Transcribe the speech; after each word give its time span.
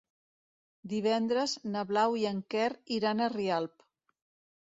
Divendres 0.93 1.53
na 1.75 1.83
Blau 1.91 2.15
i 2.21 2.25
en 2.31 2.39
Quer 2.55 2.71
iran 2.97 3.21
a 3.21 3.29
Rialp. 3.35 3.85